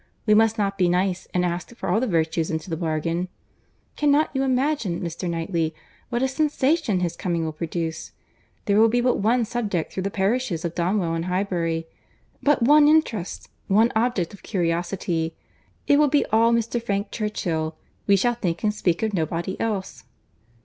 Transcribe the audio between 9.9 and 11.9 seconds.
throughout the parishes of Donwell and Highbury;